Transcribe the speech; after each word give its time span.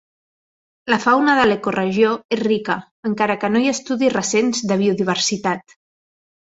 La 0.93 0.97
fauna 1.03 1.35
de 1.39 1.43
l'ecoregió 1.49 2.15
és 2.37 2.41
rica, 2.47 2.79
encara 3.11 3.39
que 3.45 3.53
no 3.55 3.63
hi 3.65 3.71
ha 3.73 3.77
estudis 3.79 4.17
recents 4.19 4.67
de 4.73 4.81
biodiversitat. 4.85 5.83